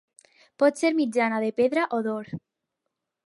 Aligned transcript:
Pot 0.63 0.79
ser 0.81 0.91
mitjana, 0.99 1.41
de 1.45 1.51
pedra 1.59 1.85
o 1.97 1.99
d'or. 2.09 2.31